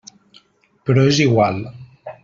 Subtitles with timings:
[0.89, 1.65] Però és igual.